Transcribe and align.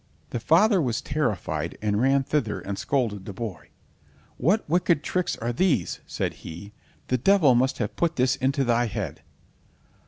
The 0.31 0.39
father 0.39 0.81
was 0.81 0.99
terrified, 0.99 1.77
and 1.79 2.01
ran 2.01 2.23
thither 2.23 2.59
and 2.59 2.75
scolded 2.79 3.25
the 3.25 3.33
boy. 3.33 3.69
"What 4.37 4.67
wicked 4.67 5.03
tricks 5.03 5.35
are 5.37 5.53
these?" 5.53 5.99
said 6.07 6.33
he; 6.41 6.73
"the 7.09 7.19
devil 7.19 7.53
must 7.53 7.77
have 7.77 7.95
put 7.95 8.15
this 8.15 8.35
into 8.35 8.63
thy 8.63 8.87
head." 8.87 9.21